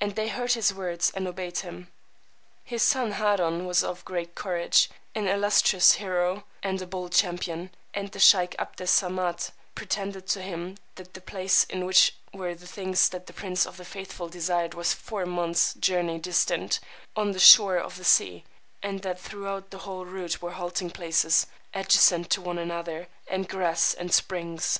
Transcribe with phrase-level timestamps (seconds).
[0.00, 1.90] And they heard his words, and obeyed him.
[2.62, 8.08] His son Hároon was of great courage, an illustrious hero, and a bold champion; and
[8.12, 12.68] the sheykh 'Abd Es Samad pretended to him that the place in which were the
[12.68, 16.78] things that the Prince of the Faithful desired was four months' journey distant,
[17.16, 18.44] on the shore of the sea,
[18.80, 23.92] and that throughout the whole route were halting places, adjacent one to another, and grass
[23.92, 24.78] and springs.